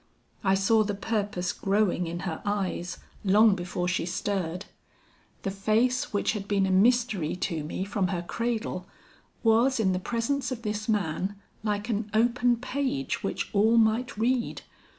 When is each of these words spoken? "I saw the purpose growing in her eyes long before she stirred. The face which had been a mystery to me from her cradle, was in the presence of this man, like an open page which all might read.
"I 0.43 0.55
saw 0.55 0.83
the 0.83 0.95
purpose 0.95 1.53
growing 1.53 2.07
in 2.07 2.21
her 2.21 2.41
eyes 2.43 2.97
long 3.23 3.53
before 3.53 3.87
she 3.87 4.07
stirred. 4.07 4.65
The 5.43 5.51
face 5.51 6.11
which 6.11 6.31
had 6.31 6.47
been 6.47 6.65
a 6.65 6.71
mystery 6.71 7.35
to 7.35 7.63
me 7.63 7.83
from 7.85 8.07
her 8.07 8.23
cradle, 8.23 8.87
was 9.43 9.79
in 9.79 9.93
the 9.93 9.99
presence 9.99 10.51
of 10.51 10.63
this 10.63 10.89
man, 10.89 11.35
like 11.61 11.87
an 11.87 12.09
open 12.15 12.57
page 12.57 13.21
which 13.21 13.51
all 13.53 13.77
might 13.77 14.17
read. 14.17 14.63